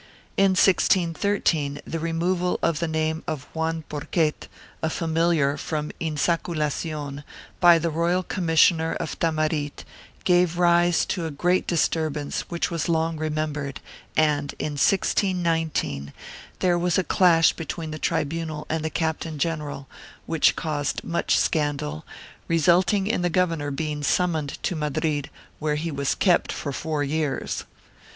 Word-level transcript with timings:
In 0.35 0.53
1613 0.55 1.79
the 1.85 1.99
removal 1.99 2.57
of 2.63 2.79
the 2.79 2.87
name 2.87 3.21
of 3.27 3.43
Juan 3.53 3.83
Porquet, 3.87 4.33
a 4.81 4.89
familiar, 4.89 5.57
from 5.57 5.91
insaculacion, 5.99 7.23
by 7.59 7.77
the 7.77 7.91
royal 7.91 8.23
commissioner 8.23 8.93
of 8.95 9.19
Tamarit, 9.19 9.83
gave 10.23 10.57
rise 10.57 11.05
to 11.05 11.27
a 11.27 11.29
great 11.29 11.67
disturbance 11.67 12.41
which 12.49 12.71
was 12.71 12.89
long 12.89 13.17
remembered 13.17 13.79
and, 14.17 14.55
in 14.57 14.71
1619, 14.71 16.13
there 16.61 16.79
was 16.79 16.97
a 16.97 17.03
clash 17.03 17.53
between 17.53 17.91
the 17.91 17.99
tribunal 17.99 18.65
and 18.71 18.83
the 18.83 18.89
captain 18.89 19.37
general, 19.37 19.87
which 20.25 20.55
caused 20.55 21.03
much 21.03 21.37
scandal, 21.37 22.03
resulting 22.47 23.05
in 23.05 23.21
the 23.21 23.29
governor 23.29 23.69
being 23.69 24.01
summoned 24.01 24.57
to 24.63 24.75
Madrid, 24.75 25.29
where 25.59 25.75
he 25.75 25.91
was 25.91 26.15
kept 26.15 26.51
for 26.51 26.71
four 26.71 27.03
years. 27.03 27.65